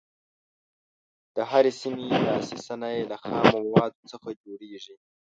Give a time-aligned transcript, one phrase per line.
[1.35, 4.95] د هرې سیمې لاسي صنایع له خامو موادو څخه جوړیږي.